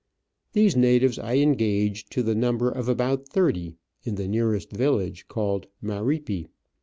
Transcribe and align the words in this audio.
These 0.53 0.75
natives 0.75 1.19
I 1.19 1.35
engaged, 1.37 2.11
to 2.13 2.23
the 2.23 2.33
number 2.33 2.71
of 2.71 2.89
about 2.89 3.27
thirty, 3.27 3.75
in 4.01 4.15
the 4.15 4.27
nearest 4.27 4.71
village, 4.71 5.27
called 5.27 5.67
Maripi. 5.79 6.47